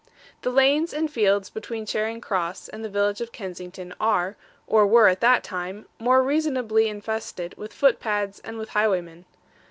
[0.41, 4.35] The lanes and fields between Charing Cross and the village of Kensington, are,
[4.65, 9.25] or were at that time, more than reasonably infested with footpads and with highwaymen.